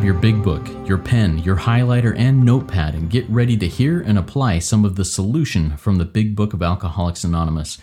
[0.00, 4.00] grab your big book, your pen, your highlighter, and notepad and get ready to hear
[4.00, 7.76] and apply some of the solution from the Big Book of Alcoholics Anonymous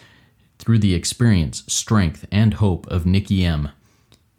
[0.57, 3.69] through the experience, strength, and hope of Nikki M.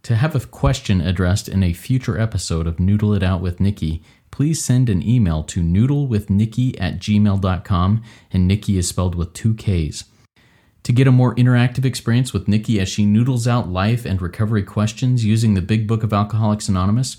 [0.03, 4.03] To have a question addressed in a future episode of Noodle It Out with Nikki,
[4.33, 8.03] please send an email to noodlewithnikki at gmail.com,
[8.33, 10.03] and Nikki is spelled with two Ks.
[10.83, 14.65] To get a more interactive experience with Nikki as she noodles out life and recovery
[14.65, 17.19] questions using the Big Book of Alcoholics Anonymous,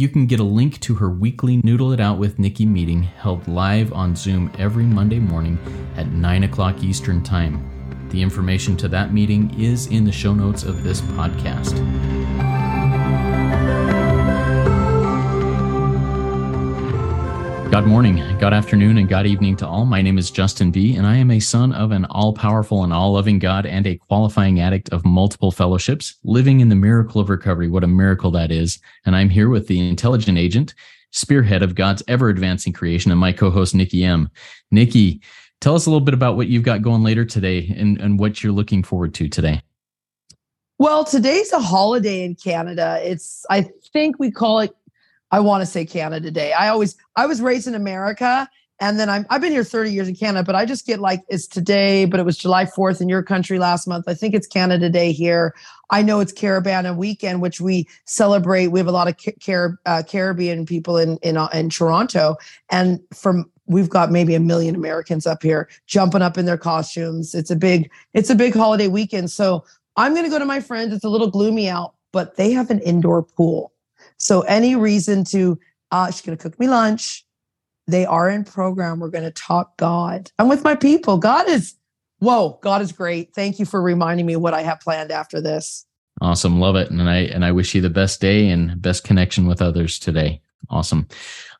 [0.00, 3.46] you can get a link to her weekly Noodle It Out with Nikki meeting held
[3.46, 5.58] live on Zoom every Monday morning
[5.94, 8.08] at 9 o'clock Eastern Time.
[8.08, 11.76] The information to that meeting is in the show notes of this podcast.
[17.70, 19.84] God morning, God afternoon, and God evening to all.
[19.84, 22.92] My name is Justin B., and I am a son of an all powerful and
[22.92, 27.30] all loving God and a qualifying addict of multiple fellowships, living in the miracle of
[27.30, 27.68] recovery.
[27.68, 28.80] What a miracle that is.
[29.06, 30.74] And I'm here with the intelligent agent,
[31.12, 34.28] spearhead of God's ever advancing creation, and my co host, Nikki M.
[34.72, 35.20] Nikki,
[35.60, 38.42] tell us a little bit about what you've got going later today and, and what
[38.42, 39.62] you're looking forward to today.
[40.80, 42.98] Well, today's a holiday in Canada.
[43.02, 44.74] It's, I think we call it
[45.30, 46.52] I want to say Canada Day.
[46.52, 48.48] I always I was raised in America
[48.80, 51.22] and then I'm I've been here 30 years in Canada, but I just get like
[51.28, 54.06] it's today, but it was July 4th in your country last month.
[54.08, 55.54] I think it's Canada Day here.
[55.90, 58.68] I know it's Caribana weekend, which we celebrate.
[58.68, 62.36] We have a lot of Car- uh, Caribbean people in in uh, in Toronto,
[62.70, 67.34] and from we've got maybe a million Americans up here jumping up in their costumes.
[67.34, 69.30] It's a big it's a big holiday weekend.
[69.30, 69.64] So
[69.96, 70.94] I'm going to go to my friends.
[70.94, 73.72] It's a little gloomy out, but they have an indoor pool.
[74.20, 75.58] So any reason to,
[75.90, 77.24] uh, she's going to cook me lunch.
[77.86, 79.00] They are in program.
[79.00, 80.30] We're going to talk God.
[80.38, 81.18] I'm with my people.
[81.18, 81.74] God is,
[82.18, 83.34] whoa, God is great.
[83.34, 85.86] Thank you for reminding me what I have planned after this.
[86.20, 86.60] Awesome.
[86.60, 86.90] Love it.
[86.90, 90.42] And I, and I wish you the best day and best connection with others today.
[90.68, 91.08] Awesome.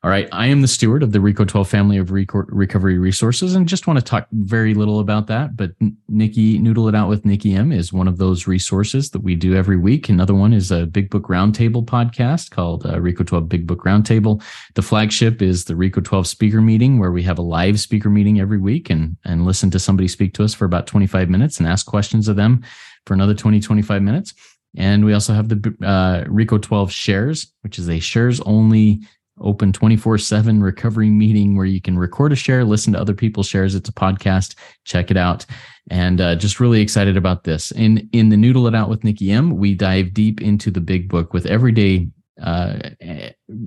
[0.03, 0.29] All right.
[0.31, 3.99] I am the steward of the RECO 12 family of recovery resources and just want
[3.99, 5.55] to talk very little about that.
[5.55, 5.71] But
[6.07, 9.55] Nikki, Noodle It Out with Nikki M is one of those resources that we do
[9.55, 10.07] every week.
[10.07, 14.41] Another one is a Big Book Roundtable podcast called uh, RECO 12 Big Book Roundtable.
[14.75, 18.39] The flagship is the RECO 12 speaker meeting where we have a live speaker meeting
[18.39, 21.67] every week and, and listen to somebody speak to us for about 25 minutes and
[21.67, 22.63] ask questions of them
[23.05, 24.33] for another 20, 25 minutes.
[24.77, 29.01] And we also have the uh, RECO 12 shares, which is a shares only
[29.39, 33.47] open 24 7 recovery meeting where you can record a share, listen to other people's
[33.47, 33.75] shares.
[33.75, 34.55] It's a podcast.
[34.85, 35.45] Check it out.
[35.89, 37.71] And uh, just really excited about this.
[37.71, 41.09] In, in the Noodle It Out with Nikki M, we dive deep into the big
[41.09, 42.07] book with everyday
[42.41, 42.77] uh,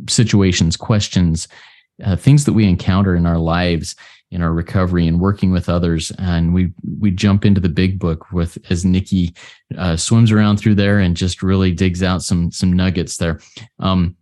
[0.08, 1.48] situations, questions,
[2.02, 3.94] uh, things that we encounter in our lives
[4.34, 8.30] in our recovery and working with others and we we jump into the big book
[8.32, 9.34] with as nikki
[9.78, 13.40] uh, swims around through there and just really digs out some some nuggets there
[13.78, 14.16] um,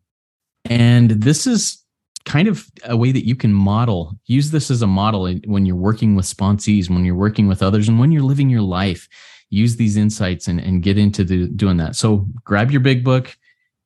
[0.67, 1.83] and this is
[2.25, 5.77] kind of a way that you can model, use this as a model when you're
[5.77, 9.09] working with sponsees, when you're working with others, and when you're living your life.
[9.51, 11.95] Use these insights and, and get into the, doing that.
[11.95, 13.37] So grab your big book,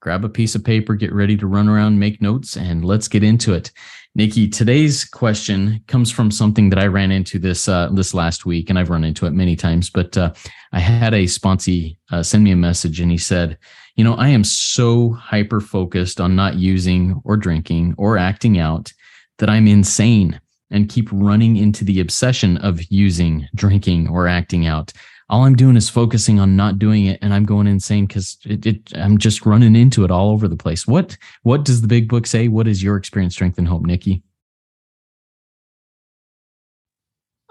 [0.06, 3.25] grab a piece of paper, get ready to run around, make notes, and let's get
[3.25, 3.72] into it.
[4.15, 8.71] Nikki, today's question comes from something that I ran into this uh, this last week,
[8.71, 9.91] and I've run into it many times.
[9.91, 10.33] But uh,
[10.72, 13.59] I had a sponsee uh, send me a message, and he said,
[13.97, 18.93] you know, I am so hyper focused on not using or drinking or acting out
[19.39, 20.41] that I'm insane
[20.71, 24.93] and keep running into the obsession of using, drinking, or acting out.
[25.29, 28.65] All I'm doing is focusing on not doing it, and I'm going insane because it,
[28.65, 30.87] it, I'm just running into it all over the place.
[30.87, 32.49] What What does the big book say?
[32.49, 34.23] What is your experience, strength, and hope, Nikki?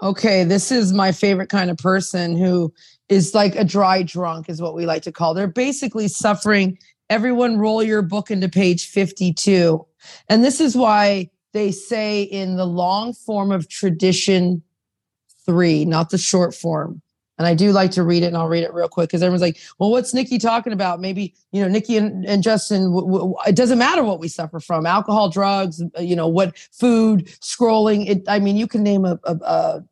[0.02, 2.72] Okay, this is my favorite kind of person who
[3.08, 5.32] is like a dry drunk, is what we like to call.
[5.32, 6.78] They're basically suffering.
[7.08, 9.86] Everyone, roll your book into page 52.
[10.28, 14.62] And this is why they say in the long form of tradition
[15.46, 17.00] three, not the short form.
[17.38, 19.42] And I do like to read it, and I'll read it real quick because everyone's
[19.42, 22.84] like, "Well, what's Nikki talking about?" Maybe you know, Nikki and, and Justin.
[22.84, 26.56] W- w- it doesn't matter what we suffer from: alcohol, drugs, uh, you know, what
[26.72, 28.08] food, scrolling.
[28.08, 28.22] It.
[28.26, 29.84] I mean, you can name a, a, a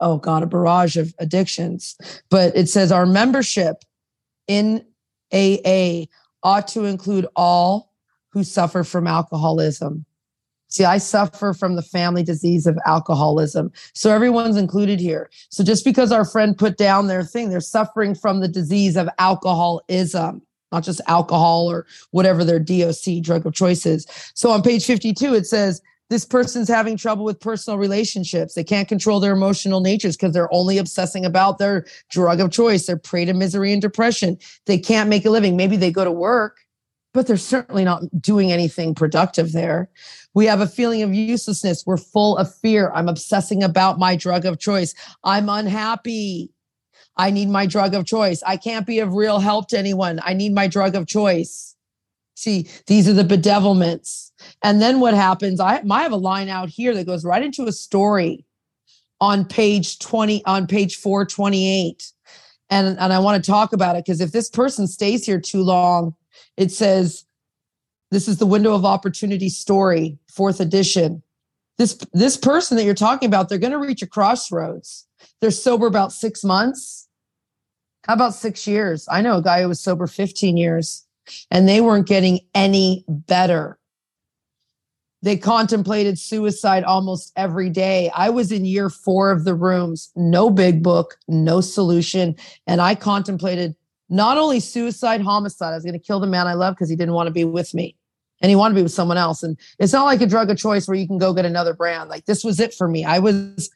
[0.00, 1.96] oh god a barrage of addictions
[2.30, 3.84] but it says our membership
[4.48, 4.84] in
[5.32, 6.04] aa
[6.42, 7.92] ought to include all
[8.30, 10.04] who suffer from alcoholism
[10.70, 15.84] see i suffer from the family disease of alcoholism so everyone's included here so just
[15.84, 20.82] because our friend put down their thing they're suffering from the disease of alcoholism not
[20.82, 25.46] just alcohol or whatever their doc drug of choice is so on page 52 it
[25.46, 28.54] says this person's having trouble with personal relationships.
[28.54, 32.86] They can't control their emotional natures because they're only obsessing about their drug of choice.
[32.86, 34.36] They're prey to misery and depression.
[34.66, 35.56] They can't make a living.
[35.56, 36.58] Maybe they go to work
[37.12, 39.90] but they're certainly not doing anything productive there.
[40.34, 41.84] We have a feeling of uselessness.
[41.86, 42.92] We're full of fear.
[42.94, 44.94] I'm obsessing about my drug of choice.
[45.24, 46.52] I'm unhappy.
[47.16, 48.42] I need my drug of choice.
[48.46, 50.20] I can't be of real help to anyone.
[50.22, 51.74] I need my drug of choice.
[52.34, 54.30] See, these are the bedevilments.
[54.62, 55.60] And then what happens?
[55.60, 58.46] I, I have a line out here that goes right into a story
[59.20, 62.12] on page 20, on page 428.
[62.70, 65.62] And, and I want to talk about it because if this person stays here too
[65.62, 66.14] long,
[66.56, 67.24] it says,
[68.10, 71.22] this is the window of opportunity story, fourth edition.
[71.78, 75.06] This, this person that you're talking about, they're going to reach a crossroads.
[75.40, 77.08] They're sober about six months.
[78.06, 79.06] How about six years?
[79.10, 81.06] I know a guy who was sober 15 years
[81.50, 83.78] and they weren't getting any better.
[85.22, 88.10] They contemplated suicide almost every day.
[88.14, 92.36] I was in year four of the rooms, no big book, no solution.
[92.66, 93.74] And I contemplated
[94.10, 95.72] not only suicide, homicide.
[95.72, 97.44] I was going to kill the man I love because he didn't want to be
[97.44, 97.96] with me
[98.40, 99.42] and he wanted to be with someone else.
[99.42, 102.10] And it's not like a drug of choice where you can go get another brand.
[102.10, 103.04] Like this was it for me.
[103.04, 103.70] I was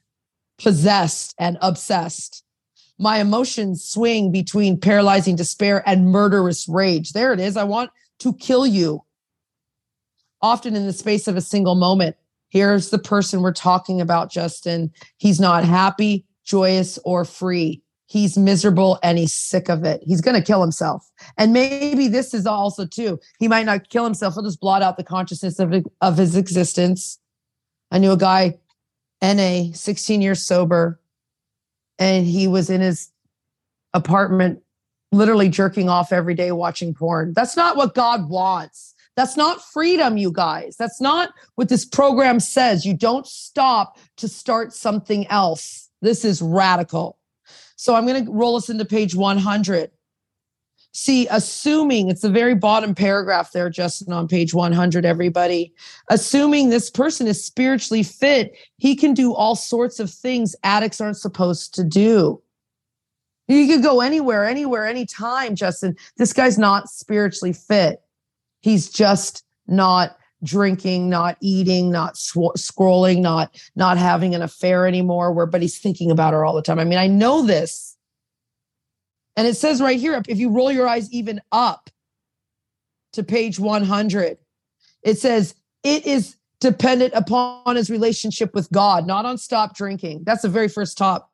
[0.59, 2.45] possessed and obsessed.
[2.99, 7.13] My emotions swing between paralyzing despair and murderous rage.
[7.13, 7.57] There it is.
[7.57, 7.91] I want
[8.21, 9.03] to kill you
[10.43, 12.17] often in the space of a single moment.
[12.49, 14.93] Here's the person we're talking about, Justin.
[15.17, 17.83] He's not happy, joyous, or free.
[18.15, 20.01] He's miserable and he's sick of it.
[20.07, 21.11] He's going to kill himself.
[21.37, 23.19] And maybe this is also too.
[23.41, 24.35] He might not kill himself.
[24.35, 27.19] He'll just blot out the consciousness of, of his existence.
[27.91, 28.61] I knew a guy,
[29.21, 31.01] NA, 16 years sober,
[31.99, 33.11] and he was in his
[33.95, 34.63] apartment,
[35.11, 37.33] literally jerking off every day, watching porn.
[37.35, 38.95] That's not what God wants.
[39.17, 40.77] That's not freedom, you guys.
[40.77, 42.87] That's not what this program says.
[42.87, 45.91] You don't stop to start something else.
[46.01, 47.19] This is radical.
[47.85, 49.91] So I'm going to roll us into page 100.
[50.93, 55.75] See, assuming it's the very bottom paragraph there, Justin, on page 100, everybody,
[56.09, 61.19] assuming this person is spiritually fit, he can do all sorts of things addicts aren't
[61.19, 62.43] supposed to do.
[63.49, 65.95] You could go anywhere, anywhere, anytime, Justin.
[66.17, 68.01] This guy's not spiritually fit.
[68.63, 75.33] He's just not drinking, not eating, not sw- scrolling, not not having an affair anymore.
[75.33, 76.79] Where, but he's thinking about her all the time.
[76.79, 77.97] I mean, I know this,
[79.37, 81.91] and it says right here, if you roll your eyes even up
[83.15, 84.39] to page one hundred,
[85.03, 90.23] it says it is dependent upon his relationship with God, not on stop drinking.
[90.25, 91.31] That's the very first top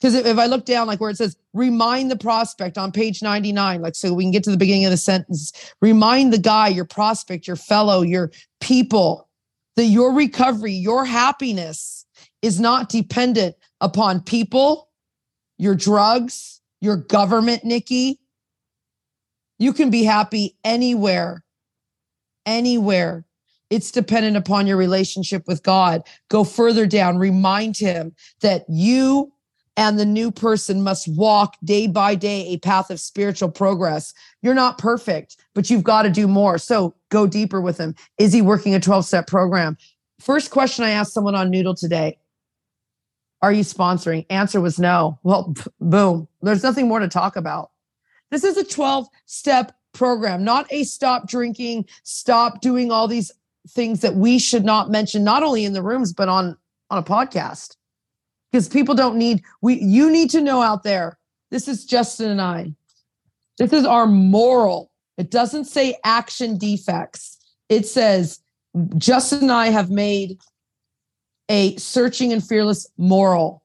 [0.00, 3.80] because if, I look down, like where it says, remind the prospect on page 99,
[3.80, 6.84] like so we can get to the beginning of the sentence, remind the guy, your
[6.84, 9.28] prospect, your fellow, your people,
[9.76, 12.04] that your recovery, your happiness
[12.42, 14.90] is not dependent upon people,
[15.58, 18.20] your drugs, your government, Nikki.
[19.58, 21.42] You can be happy anywhere,
[22.44, 23.24] anywhere.
[23.70, 26.02] It's dependent upon your relationship with God.
[26.28, 29.32] Go further down, remind him that you
[29.76, 34.14] and the new person must walk day by day a path of spiritual progress.
[34.42, 36.58] You're not perfect, but you've got to do more.
[36.58, 37.94] So go deeper with him.
[38.18, 39.76] Is he working a 12 step program?
[40.20, 42.18] First question I asked someone on Noodle today
[43.42, 44.24] Are you sponsoring?
[44.30, 45.18] Answer was no.
[45.22, 46.28] Well, boom.
[46.42, 47.70] There's nothing more to talk about.
[48.30, 53.30] This is a 12 step program, not a stop drinking, stop doing all these
[53.68, 56.56] things that we should not mention, not only in the rooms, but on,
[56.90, 57.76] on a podcast
[58.56, 61.18] because people don't need we you need to know out there
[61.50, 62.72] this is justin and i.
[63.58, 64.90] This is our moral.
[65.16, 67.38] It doesn't say action defects.
[67.68, 68.40] It says
[68.96, 70.38] justin and i have made
[71.50, 73.62] a searching and fearless moral.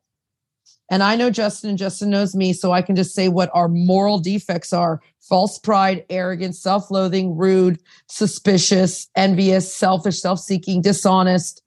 [0.89, 3.69] And i know justin and justin knows me so i can just say what our
[3.69, 4.99] moral defects are.
[5.21, 7.79] False pride arrogance self-loathing rude
[8.09, 11.63] suspicious envious selfish self-seeking dishonest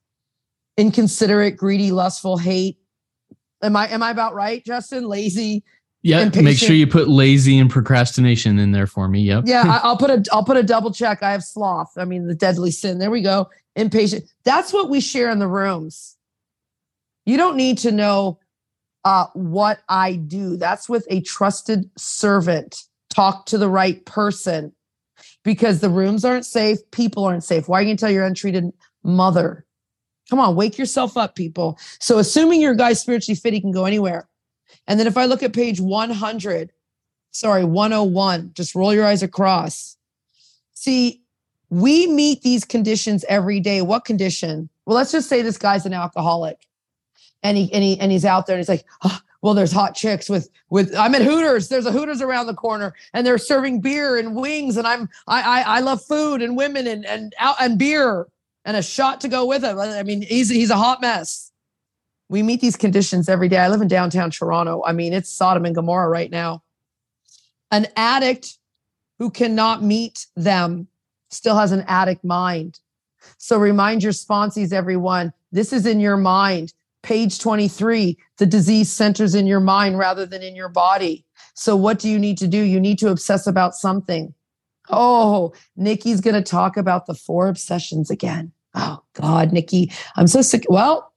[0.76, 2.76] inconsiderate greedy lustful hate
[3.64, 5.04] Am I am I about right, Justin?
[5.04, 5.64] Lazy.
[6.02, 9.22] Yeah, make sure you put lazy and procrastination in there for me.
[9.22, 9.44] Yep.
[9.46, 11.22] Yeah, I'll put a I'll put a double check.
[11.22, 11.92] I have sloth.
[11.96, 12.98] I mean, the deadly sin.
[12.98, 13.48] There we go.
[13.74, 14.24] Impatient.
[14.44, 16.16] That's what we share in the rooms.
[17.24, 18.38] You don't need to know
[19.04, 20.58] uh, what I do.
[20.58, 22.82] That's with a trusted servant.
[23.08, 24.74] Talk to the right person
[25.42, 26.78] because the rooms aren't safe.
[26.90, 27.66] People aren't safe.
[27.66, 28.72] Why are you going to tell your untreated
[29.04, 29.64] mother
[30.30, 31.78] Come on, wake yourself up, people.
[32.00, 34.28] So, assuming your guy's spiritually fit, he can go anywhere.
[34.86, 36.72] And then if I look at page 100,
[37.30, 39.96] sorry, 101, just roll your eyes across.
[40.74, 41.22] See,
[41.70, 43.82] we meet these conditions every day.
[43.82, 44.68] What condition?
[44.86, 46.66] Well, let's just say this guy's an alcoholic
[47.44, 49.94] and he and he and he's out there and he's like, oh, well, there's hot
[49.94, 51.68] chicks with with I'm at Hooters.
[51.68, 55.60] There's a Hooters around the corner, and they're serving beer and wings, and I'm I
[55.60, 58.26] I, I love food and women and and out and beer
[58.64, 59.76] and a shot to go with it.
[59.76, 61.52] I mean, he's he's a hot mess.
[62.28, 63.58] We meet these conditions every day.
[63.58, 64.82] I live in downtown Toronto.
[64.84, 66.62] I mean, it's Sodom and Gomorrah right now.
[67.70, 68.58] An addict
[69.18, 70.88] who cannot meet them
[71.30, 72.80] still has an addict mind.
[73.38, 76.72] So remind your sponsees, everyone, this is in your mind.
[77.02, 81.26] Page 23, the disease centers in your mind rather than in your body.
[81.52, 82.58] So what do you need to do?
[82.58, 84.32] You need to obsess about something.
[84.88, 88.52] Oh, Nikki's going to talk about the four obsessions again.
[88.74, 90.64] Oh God, Nikki, I'm so sick.
[90.68, 91.12] Well,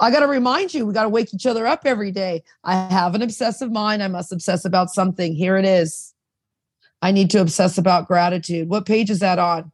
[0.00, 2.42] I got to remind you, we got to wake each other up every day.
[2.64, 4.02] I have an obsessive mind.
[4.02, 5.34] I must obsess about something.
[5.34, 6.12] Here it is.
[7.00, 8.68] I need to obsess about gratitude.
[8.68, 9.72] What page is that on?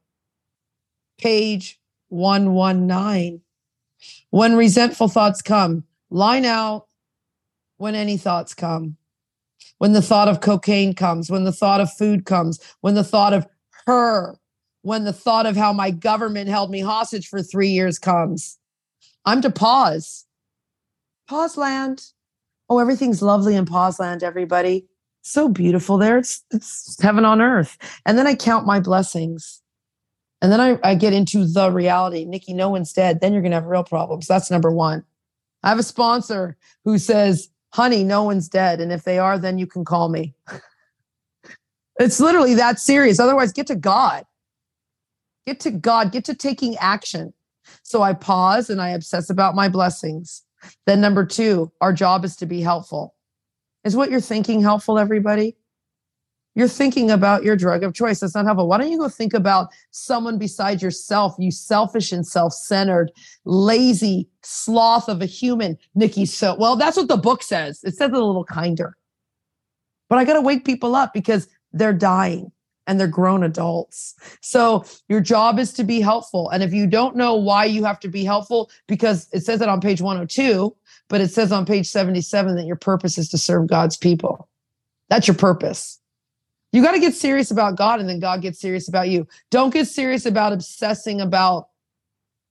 [1.19, 3.41] Page 119.
[4.31, 6.87] When resentful thoughts come, line out
[7.79, 8.97] when any thoughts come.
[9.79, 13.33] When the thought of cocaine comes, when the thought of food comes, when the thought
[13.33, 13.47] of
[13.87, 14.37] her,
[14.89, 18.59] when the thought of how my government held me hostage for three years comes.
[19.27, 20.25] I'm to pause.
[21.29, 22.05] Pause land.
[22.71, 24.87] Oh, everything's lovely in pause land, everybody.
[25.21, 26.17] So beautiful there.
[26.17, 27.77] It's, it's heaven on earth.
[28.07, 29.63] And then I count my blessings.
[30.41, 32.25] And then I, I get into the reality.
[32.25, 33.21] Nikki, no one's dead.
[33.21, 34.27] Then you're going to have real problems.
[34.27, 35.05] That's number one.
[35.65, 38.81] I have a sponsor who says, honey, no one's dead.
[38.81, 40.33] And if they are, then you can call me.
[42.01, 43.21] it's literally that serious.
[43.21, 44.25] Otherwise, get to God.
[45.49, 46.13] Get to God.
[46.13, 47.33] Get to taking action.
[47.83, 50.43] So I pause and I obsess about my blessings.
[50.85, 53.15] Then, number two, our job is to be helpful.
[53.83, 55.57] Is what you're thinking helpful, everybody?
[56.55, 58.21] You're thinking about your drug of choice.
[58.21, 58.69] That's not helpful.
[58.69, 63.11] Why don't you go think about someone besides yourself, you selfish and self centered,
[63.47, 65.79] lazy sloth of a human?
[65.95, 67.83] Nikki, so well, that's what the book says.
[67.85, 68.99] It says it a little kinder.
[70.11, 72.53] But I got to wake people up because they're dying
[72.89, 74.17] and they're grown adults.
[74.41, 76.49] So your job is to be helpful.
[76.49, 79.69] And if you don't know why you have to be helpful, because it says it
[79.69, 80.75] on page 102,
[81.09, 84.49] but it says on page 77 that your purpose is to serve God's people.
[85.11, 86.01] That's your purpose.
[86.73, 89.29] You got to get serious about God and then God gets serious about you.
[89.51, 91.69] Don't get serious about obsessing about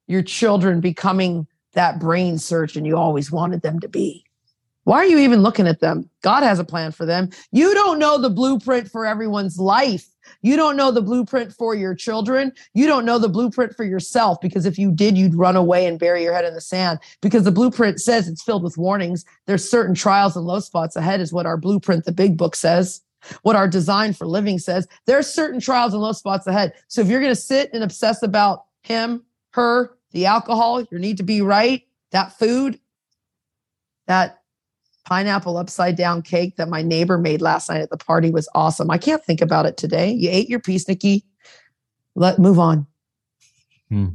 [0.07, 4.23] your children becoming that brain surgeon you always wanted them to be.
[4.87, 6.09] Why are you even looking at them?
[6.21, 7.29] God has a plan for them.
[7.51, 10.07] You don't know the blueprint for everyone's life.
[10.41, 12.51] You don't know the blueprint for your children.
[12.73, 15.99] You don't know the blueprint for yourself because if you did, you'd run away and
[15.99, 19.25] bury your head in the sand because the blueprint says it's filled with warnings.
[19.45, 23.01] There's certain trials and low spots ahead, is what our blueprint, the big book says
[23.41, 24.87] what our design for living says.
[25.05, 26.73] There are certain trials and low spots ahead.
[26.87, 31.17] So if you're going to sit and obsess about him, her, the alcohol, your need
[31.17, 32.79] to be right, that food,
[34.07, 34.41] that
[35.07, 38.91] pineapple upside down cake that my neighbor made last night at the party was awesome.
[38.91, 40.11] I can't think about it today.
[40.11, 41.23] You ate your piece, Nikki.
[42.15, 42.85] Let move on.
[43.89, 44.09] Hmm.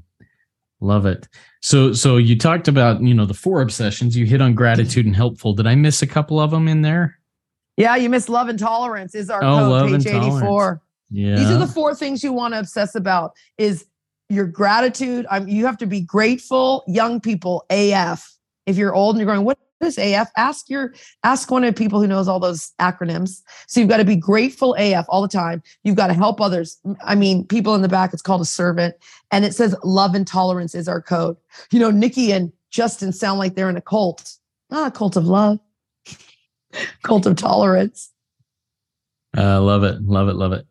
[0.80, 1.28] Love it.
[1.62, 4.16] So, so you talked about you know the four obsessions.
[4.16, 5.54] You hit on gratitude and helpful.
[5.54, 7.18] Did I miss a couple of them in there?
[7.78, 10.82] Yeah, you miss love and tolerance is our oh, code, page 84.
[11.10, 11.36] Yeah.
[11.36, 13.86] These are the four things you want to obsess about is
[14.28, 15.24] your gratitude.
[15.30, 18.28] I'm, you have to be grateful, young people, AF.
[18.66, 20.28] If you're old and you're going, what is AF?
[20.36, 23.42] Ask your ask one of the people who knows all those acronyms.
[23.66, 25.62] So you've got to be grateful AF all the time.
[25.84, 26.78] You've got to help others.
[27.04, 28.94] I mean, people in the back, it's called a servant.
[29.30, 31.36] And it says love and tolerance is our code.
[31.70, 34.36] You know, Nikki and Justin sound like they're in a cult.
[34.70, 35.58] Not a cult of love.
[37.02, 38.10] cult of tolerance.
[39.36, 40.02] I uh, love it.
[40.02, 40.34] Love it.
[40.34, 40.66] Love it.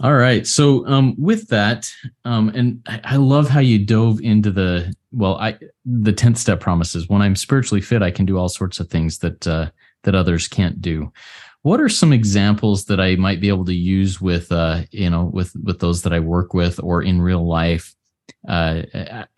[0.00, 0.46] All right.
[0.46, 1.90] So um, with that,
[2.24, 6.60] um, and I, I love how you dove into the well, I the tenth step
[6.60, 7.08] promises.
[7.08, 9.70] When I'm spiritually fit, I can do all sorts of things that uh,
[10.02, 11.12] that others can't do.
[11.62, 15.24] What are some examples that I might be able to use with uh, you know
[15.32, 17.94] with with those that I work with or in real life
[18.48, 18.82] uh,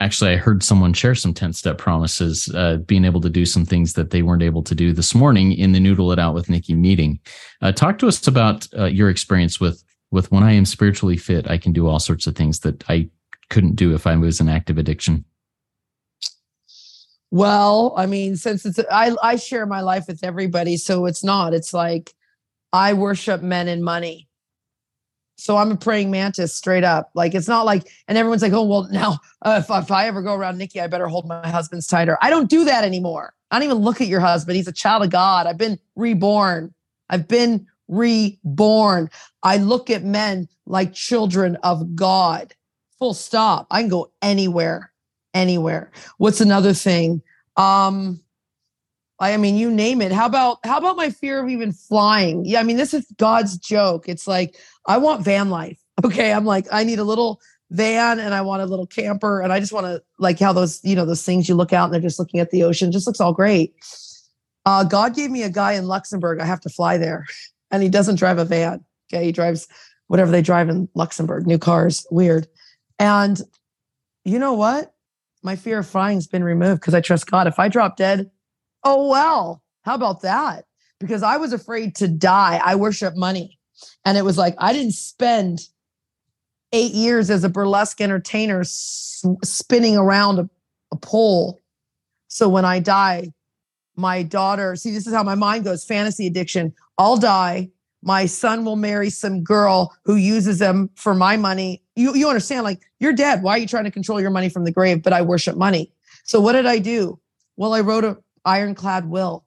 [0.01, 3.65] actually, I heard someone share some 10 step promises, uh, being able to do some
[3.65, 6.51] things that they weren't able to do this morning in the Noodle It Out with
[6.51, 7.21] Nikki meeting.
[7.63, 11.49] Uh, talk to us about uh, your experience with, with when I am spiritually fit,
[11.49, 13.09] I can do all sorts of things that I
[13.49, 15.25] couldn't do if I was in active addiction.
[17.31, 20.77] Well, I mean, since it's, I, I share my life with everybody.
[20.77, 22.15] So it's not, it's like
[22.73, 24.27] I worship men and money
[25.37, 27.11] so I'm a praying mantis straight up.
[27.15, 30.23] Like it's not like, and everyone's like, oh, well, now uh, if, if I ever
[30.23, 32.19] go around Nikki, I better hold my husband's tighter.
[32.23, 33.35] I don't do that anymore.
[33.51, 34.57] I don't even look at your husband.
[34.57, 35.47] He's a child of God.
[35.47, 36.75] I've been reborn.
[37.11, 39.11] I've been reborn.
[39.43, 42.55] I look at men like children of God.
[42.99, 43.67] Full stop.
[43.71, 44.91] I can go anywhere,
[45.37, 45.91] anywhere.
[46.19, 47.23] What's another thing?
[47.57, 48.21] Um,
[49.19, 50.13] I mean, you name it.
[50.13, 52.45] How about how about my fear of even flying?
[52.45, 54.09] Yeah, I mean, this is God's joke.
[54.09, 55.79] It's like I want van life.
[56.05, 57.41] Okay, I'm like I need a little
[57.71, 60.79] van and I want a little camper and I just want to like how those
[60.85, 62.93] you know those things you look out and they're just looking at the ocean.
[62.93, 63.75] Just looks all great.
[64.67, 66.39] Uh, God gave me a guy in Luxembourg.
[66.39, 67.25] I have to fly there,
[67.71, 68.85] and he doesn't drive a van.
[69.11, 69.69] Okay, he drives
[70.09, 72.07] whatever they drive in Luxembourg, new cars.
[72.11, 72.47] Weird.
[72.99, 73.41] And
[74.27, 74.93] you know what?
[75.43, 77.47] My fear of flying's been removed because I trust God.
[77.47, 78.31] If I drop dead,
[78.85, 79.63] oh well.
[79.83, 80.65] How about that?
[80.99, 82.61] Because I was afraid to die.
[82.65, 83.59] I worship money.
[84.05, 85.61] And it was like I didn't spend
[86.73, 90.49] eight years as a burlesque entertainer s- spinning around a,
[90.93, 91.61] a pole.
[92.29, 93.29] So when I die,
[93.95, 96.75] my daughter, see, this is how my mind goes fantasy addiction.
[96.99, 97.71] I'll die.
[98.03, 101.83] My son will marry some girl who uses them for my money.
[101.97, 103.43] You, you understand, like, you're dead.
[103.43, 105.03] Why are you trying to control your money from the grave?
[105.03, 105.93] But I worship money.
[106.25, 107.19] So what did I do?
[107.57, 109.45] Well, I wrote an ironclad will.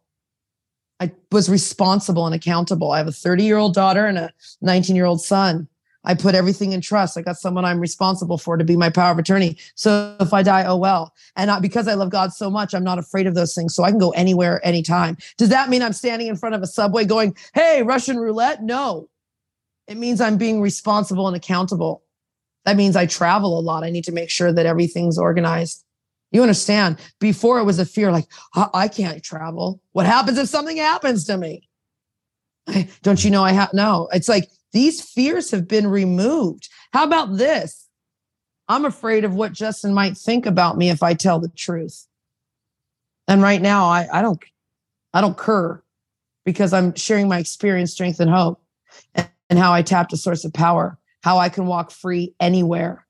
[0.99, 2.91] I was responsible and accountable.
[2.91, 5.67] I have a 30 year old daughter and a 19 year old son.
[6.05, 7.17] I put everything in trust.
[7.17, 9.57] I got someone I'm responsible for to be my power of attorney.
[9.75, 11.13] So if I die, oh well.
[11.35, 13.75] And not, because I love God so much, I'm not afraid of those things.
[13.75, 15.17] So I can go anywhere, anytime.
[15.37, 18.63] Does that mean I'm standing in front of a subway going, hey, Russian roulette?
[18.63, 19.09] No.
[19.87, 22.03] It means I'm being responsible and accountable.
[22.65, 23.83] That means I travel a lot.
[23.83, 25.83] I need to make sure that everything's organized.
[26.31, 26.97] You understand?
[27.19, 29.81] Before it was a fear like, I can't travel.
[29.93, 31.67] What happens if something happens to me?
[33.01, 33.73] Don't you know I have?
[33.73, 36.69] No, it's like these fears have been removed.
[36.93, 37.87] How about this?
[38.67, 42.05] I'm afraid of what Justin might think about me if I tell the truth.
[43.27, 44.43] And right now, I, I don't,
[45.13, 45.81] I don't cur
[46.45, 48.61] because I'm sharing my experience, strength, and hope,
[49.15, 53.05] and, and how I tapped a source of power, how I can walk free anywhere,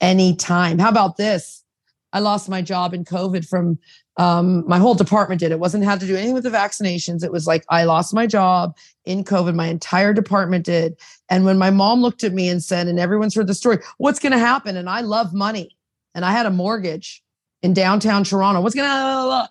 [0.00, 0.78] anytime.
[0.78, 1.64] How about this?
[2.12, 3.78] I lost my job in COVID from
[4.16, 5.52] um, my whole department did.
[5.52, 7.22] It wasn't had to do anything with the vaccinations.
[7.22, 9.54] It was like I lost my job in COVID.
[9.54, 10.98] My entire department did.
[11.28, 14.18] And when my mom looked at me and said, and everyone's heard the story, what's
[14.18, 14.76] going to happen?
[14.76, 15.76] And I love money,
[16.14, 17.22] and I had a mortgage
[17.62, 18.60] in downtown Toronto.
[18.60, 19.48] What's going to?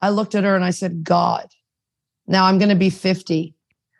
[0.00, 1.48] I looked at her and I said, God.
[2.26, 3.54] Now I'm going to be 50.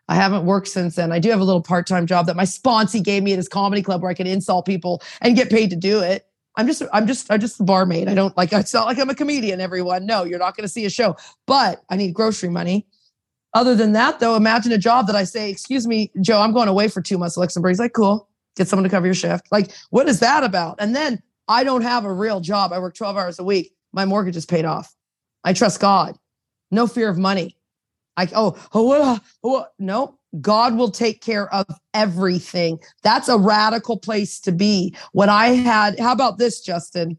[0.09, 1.12] I haven't worked since then.
[1.12, 3.83] I do have a little part-time job that my sponsee gave me at his comedy
[3.83, 6.27] club where I could insult people and get paid to do it.
[6.57, 8.09] I'm just, I'm just, I'm just the barmaid.
[8.09, 10.05] I don't like, it's not like I'm a comedian, everyone.
[10.05, 12.87] No, you're not going to see a show, but I need grocery money.
[13.55, 16.69] Other than that, though, imagine a job that I say, excuse me, Joe, I'm going
[16.69, 17.71] away for two months to Luxembourg.
[17.71, 19.47] He's like, cool, get someone to cover your shift.
[19.51, 20.77] Like, what is that about?
[20.79, 22.73] And then I don't have a real job.
[22.73, 23.75] I work 12 hours a week.
[23.93, 24.95] My mortgage is paid off.
[25.45, 26.17] I trust God.
[26.71, 27.57] No fear of money.
[28.17, 32.79] I, oh, oh, oh, no, God will take care of everything.
[33.03, 34.95] That's a radical place to be.
[35.12, 37.18] When I had, how about this, Justin?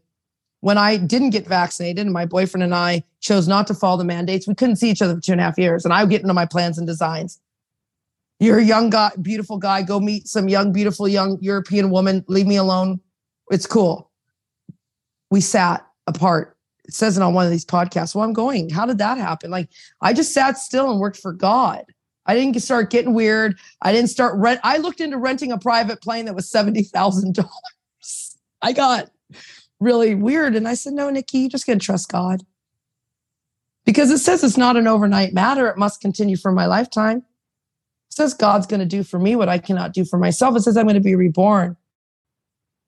[0.60, 4.04] When I didn't get vaccinated and my boyfriend and I chose not to follow the
[4.04, 5.84] mandates, we couldn't see each other for two and a half years.
[5.84, 7.38] And I would get into my plans and designs.
[8.40, 9.82] You're a young guy, beautiful guy.
[9.82, 12.24] Go meet some young, beautiful, young European woman.
[12.28, 13.00] Leave me alone.
[13.50, 14.10] It's cool.
[15.30, 16.56] We sat apart.
[16.86, 18.14] It says it on one of these podcasts.
[18.14, 18.70] Well, I'm going.
[18.70, 19.50] How did that happen?
[19.50, 19.68] Like,
[20.00, 21.84] I just sat still and worked for God.
[22.26, 23.58] I didn't start getting weird.
[23.82, 24.60] I didn't start rent.
[24.62, 28.36] I looked into renting a private plane that was seventy thousand dollars.
[28.62, 29.10] I got
[29.80, 32.42] really weird, and I said, "No, Nikki, you just gonna trust God."
[33.84, 35.68] Because it says it's not an overnight matter.
[35.68, 37.18] It must continue for my lifetime.
[37.18, 40.56] It says God's going to do for me what I cannot do for myself.
[40.56, 41.76] It says I'm going to be reborn.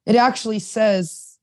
[0.06, 1.38] It actually says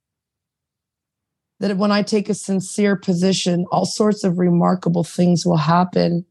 [1.59, 6.25] that when I take a sincere position, all sorts of remarkable things will happen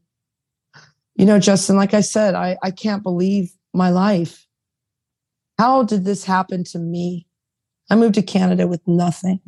[1.15, 4.47] you know, Justin, like I said, I, I can't believe my life.
[5.57, 7.27] How did this happen to me?
[7.89, 9.39] I moved to Canada with nothing.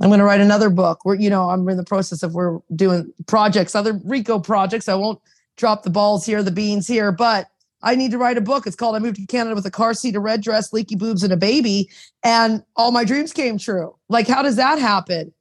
[0.00, 1.04] I'm going to write another book.
[1.04, 4.88] We're, you know, I'm in the process of we're doing projects, other Reco projects.
[4.88, 5.20] I won't
[5.56, 7.48] drop the balls here, the beans here, but
[7.82, 8.66] I need to write a book.
[8.66, 11.22] It's called I Moved to Canada with a car seat, a red dress, leaky boobs,
[11.22, 11.90] and a baby.
[12.24, 13.94] And all my dreams came true.
[14.08, 15.32] Like, how does that happen?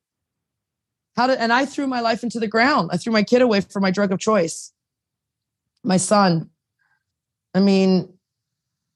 [1.16, 2.90] How did, and I threw my life into the ground.
[2.94, 4.74] I threw my kid away for my drug of choice
[5.84, 6.50] my son.
[7.54, 8.12] I mean,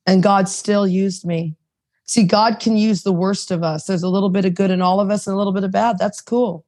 [0.06, 1.56] and God still used me.
[2.06, 3.86] See, God can use the worst of us.
[3.86, 5.72] There's a little bit of good in all of us and a little bit of
[5.72, 5.98] bad.
[5.98, 6.66] That's cool.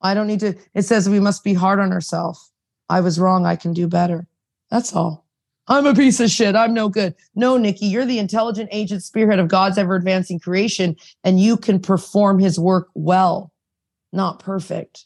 [0.00, 2.50] I don't need to, it says we must be hard on ourselves.
[2.88, 3.44] I was wrong.
[3.44, 4.26] I can do better.
[4.70, 5.26] That's all.
[5.68, 6.56] I'm a piece of shit.
[6.56, 7.14] I'm no good.
[7.34, 11.78] No, Nikki, you're the intelligent agent spearhead of God's ever advancing creation, and you can
[11.78, 13.52] perform his work well,
[14.12, 15.04] not perfect.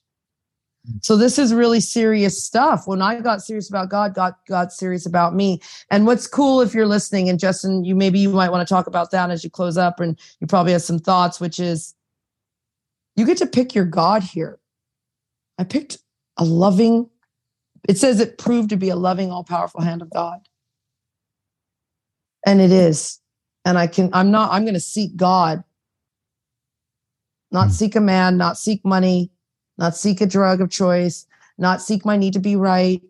[1.00, 2.86] So this is really serious stuff.
[2.86, 5.60] When I got serious about God, God got serious about me.
[5.90, 8.88] And what's cool if you're listening, and Justin, you maybe you might want to talk
[8.88, 11.94] about that as you close up, and you probably have some thoughts, which is
[13.14, 14.58] you get to pick your God here.
[15.58, 15.98] I picked
[16.36, 17.08] a loving,
[17.88, 20.40] it says it proved to be a loving, all powerful hand of God.
[22.44, 23.20] And it is.
[23.64, 25.62] And I can, I'm not, I'm going to seek God,
[27.52, 27.70] not mm.
[27.70, 29.30] seek a man, not seek money,
[29.82, 31.26] not seek a drug of choice,
[31.58, 33.02] not seek my need to be right.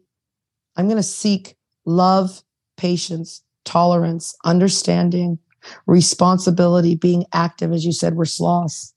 [0.75, 1.55] I'm going to seek
[1.85, 2.43] love,
[2.79, 5.39] patience, tolerance, understanding,
[5.87, 7.73] responsibility, being active.
[7.73, 8.95] As you said, we're sloths.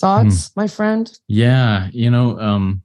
[0.00, 0.56] Thoughts, mm.
[0.56, 1.16] my friend?
[1.28, 1.88] Yeah.
[1.92, 2.82] You know, um,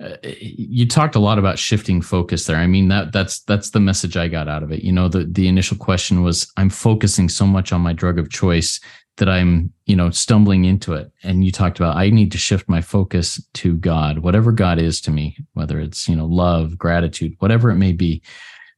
[0.00, 2.56] uh, you talked a lot about shifting focus there.
[2.56, 4.82] I mean that that's that's the message I got out of it.
[4.82, 8.30] You know, the the initial question was I'm focusing so much on my drug of
[8.30, 8.80] choice
[9.18, 11.12] that I'm, you know, stumbling into it.
[11.22, 15.00] And you talked about I need to shift my focus to God, whatever God is
[15.02, 18.22] to me, whether it's, you know, love, gratitude, whatever it may be.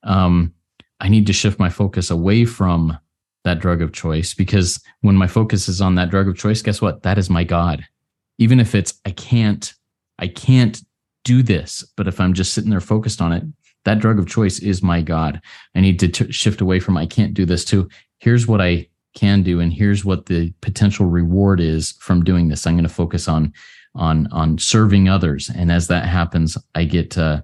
[0.02, 0.52] Um,
[1.00, 2.98] I need to shift my focus away from
[3.44, 6.80] that drug of choice because when my focus is on that drug of choice, guess
[6.80, 7.02] what?
[7.02, 7.84] That is my God.
[8.38, 9.72] Even if it's I can't,
[10.18, 10.80] I can't
[11.24, 11.84] do this.
[11.96, 13.44] But if I'm just sitting there focused on it,
[13.84, 15.40] that drug of choice is my God.
[15.74, 18.88] I need to t- shift away from I can't do this to here's what I
[19.14, 22.66] can do and here's what the potential reward is from doing this.
[22.66, 23.52] I'm going to focus on
[23.94, 27.42] on on serving others, and as that happens, I get uh,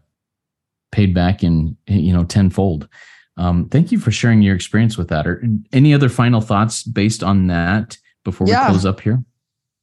[0.93, 2.89] paid back in you know tenfold.
[3.37, 5.27] Um, thank you for sharing your experience with that.
[5.27, 9.25] Or any other final thoughts based on that before we close up here?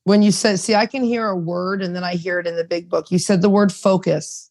[0.08, 2.56] when you said, see, I can hear a word and then I hear it in
[2.56, 3.12] the big book.
[3.12, 4.50] You said the word focus.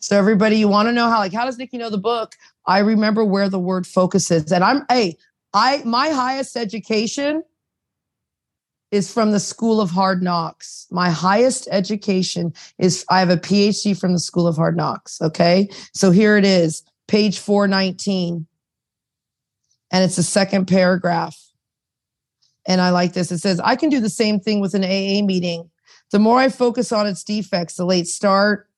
[0.00, 2.34] So everybody, you want to know how, like, how does Nikki know the book?
[2.66, 4.50] I remember where the word focus is.
[4.50, 5.16] And I'm, hey,
[5.54, 7.42] I, my highest education
[8.90, 10.86] is from the School of Hard Knocks.
[10.90, 15.20] My highest education is, I have a PhD from the School of Hard Knocks.
[15.20, 15.68] Okay.
[15.94, 18.46] So here it is, page 419.
[19.90, 21.38] And it's the second paragraph.
[22.66, 23.32] And I like this.
[23.32, 25.70] It says, I can do the same thing with an AA meeting.
[26.10, 28.68] The more I focus on its defects, the late start,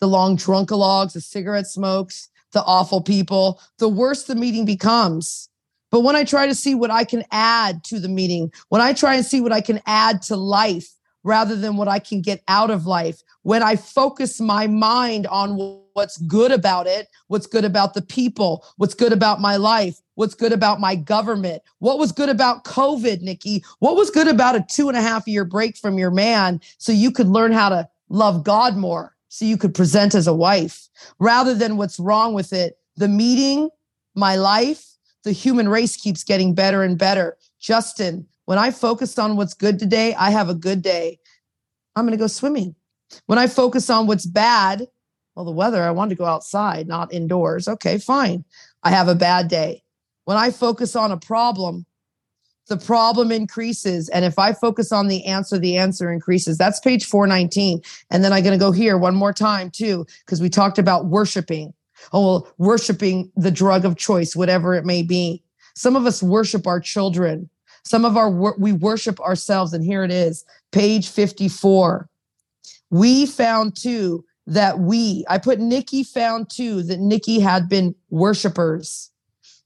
[0.00, 5.48] the long drunkalogs, the cigarette smokes, the awful people, the worse the meeting becomes.
[5.92, 8.94] But when I try to see what I can add to the meeting, when I
[8.94, 10.88] try and see what I can add to life
[11.22, 15.78] rather than what I can get out of life, when I focus my mind on
[15.92, 20.34] what's good about it, what's good about the people, what's good about my life, what's
[20.34, 24.64] good about my government, what was good about COVID, Nikki, what was good about a
[24.68, 27.86] two and a half year break from your man so you could learn how to
[28.08, 32.54] love God more, so you could present as a wife, rather than what's wrong with
[32.54, 32.78] it.
[32.96, 33.68] The meeting,
[34.14, 34.91] my life,
[35.24, 37.36] the human race keeps getting better and better.
[37.60, 41.18] Justin, when I focus on what's good today, I have a good day.
[41.94, 42.74] I'm going to go swimming.
[43.26, 44.86] When I focus on what's bad,
[45.34, 47.68] well, the weather, I wanted to go outside, not indoors.
[47.68, 48.44] Okay, fine.
[48.82, 49.82] I have a bad day.
[50.24, 51.86] When I focus on a problem,
[52.68, 54.08] the problem increases.
[54.08, 56.58] And if I focus on the answer, the answer increases.
[56.58, 57.80] That's page 419.
[58.10, 61.06] And then I'm going to go here one more time, too, because we talked about
[61.06, 61.74] worshiping.
[62.12, 65.42] Oh, worshiping the drug of choice, whatever it may be.
[65.74, 67.48] Some of us worship our children.
[67.84, 69.72] Some of our, we worship ourselves.
[69.72, 72.08] And here it is, page 54.
[72.90, 79.10] We found too that we, I put Nikki found too that Nikki had been worshipers.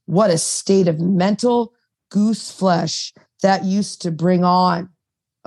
[0.05, 1.73] What a state of mental
[2.09, 4.89] goose flesh that used to bring on.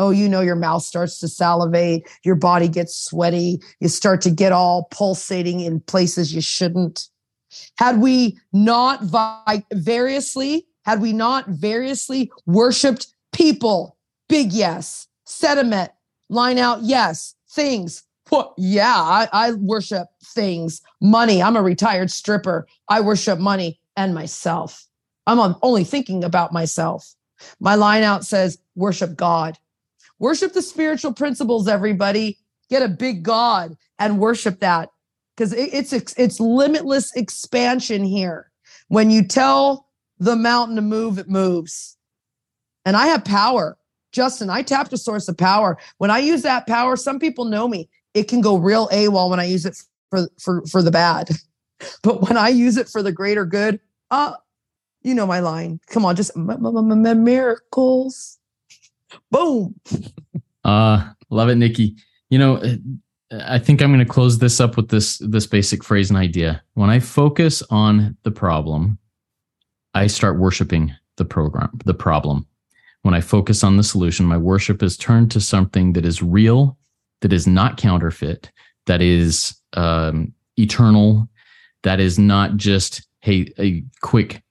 [0.01, 4.31] Oh, you know, your mouth starts to salivate, your body gets sweaty, you start to
[4.31, 7.09] get all pulsating in places you shouldn't.
[7.77, 15.91] Had we not vi- variously, had we not variously worshiped people, big yes, sediment,
[16.31, 21.43] line out yes, things, well, yeah, I, I worship things, money.
[21.43, 22.67] I'm a retired stripper.
[22.89, 24.87] I worship money and myself.
[25.27, 27.15] I'm only thinking about myself.
[27.59, 29.59] My line out says, worship God.
[30.21, 32.39] Worship the spiritual principles, everybody.
[32.69, 34.91] Get a big God and worship that
[35.37, 38.53] because it, it's it's limitless expansion here.
[38.87, 41.97] When you tell the mountain to move, it moves.
[42.85, 43.77] And I have power.
[44.13, 45.79] Justin, I tapped a source of power.
[45.99, 49.41] When I use that power, some people know me it can go real AWOL when
[49.41, 49.77] I use it
[50.11, 51.31] for for for the bad.
[52.03, 53.81] But when I use it for the greater good,
[54.11, 54.35] uh,
[55.01, 55.81] you know my line.
[55.87, 58.39] Come on, just miracles.
[59.31, 59.75] Boom.
[60.64, 61.96] Uh, love it, Nikki.
[62.29, 62.77] You know, uh,
[63.33, 66.62] I think I'm going to close this up with this this basic phrase and idea.
[66.75, 68.99] When I focus on the problem,
[69.94, 72.46] I start worshiping the program, the problem.
[73.03, 76.77] When I focus on the solution, my worship is turned to something that is real
[77.20, 78.51] that is not counterfeit,
[78.87, 81.29] that is um, eternal,
[81.83, 84.42] that is not just hey a quick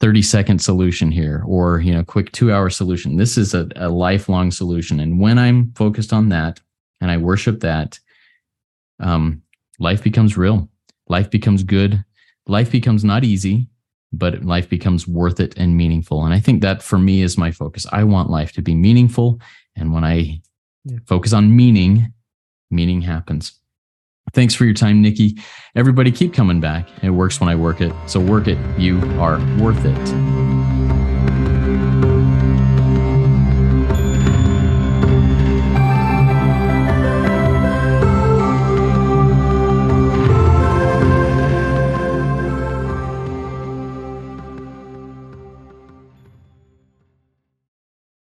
[0.00, 3.88] 30 second solution here or you know quick two hour solution this is a, a
[3.88, 6.60] lifelong solution and when i'm focused on that
[7.00, 7.98] and i worship that
[9.00, 9.42] um,
[9.78, 10.68] life becomes real.
[11.08, 12.04] Life becomes good.
[12.46, 13.68] Life becomes not easy,
[14.12, 16.24] but life becomes worth it and meaningful.
[16.24, 17.86] And I think that for me is my focus.
[17.90, 19.40] I want life to be meaningful.
[19.74, 20.40] And when I
[21.06, 22.12] focus on meaning,
[22.70, 23.59] meaning happens.
[24.32, 25.36] Thanks for your time, Nikki.
[25.74, 26.88] Everybody keep coming back.
[27.02, 27.92] It works when I work it.
[28.06, 28.58] So work it.
[28.78, 30.79] You are worth it.